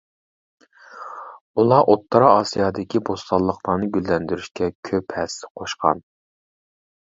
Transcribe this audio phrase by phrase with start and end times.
[1.61, 6.05] ئۇلار ئوتتۇرا ئاسىيادىكى بوستانلىقلارنى گۈللەندۈرۈشكە كۆپ ھەسسە قوشقان.